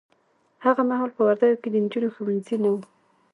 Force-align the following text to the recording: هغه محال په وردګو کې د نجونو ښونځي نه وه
هغه 0.65 0.81
محال 0.89 1.11
په 1.15 1.21
وردګو 1.27 1.61
کې 1.61 1.69
د 1.71 1.75
نجونو 1.85 2.07
ښونځي 2.15 2.55
نه 2.63 2.69
وه 2.73 2.81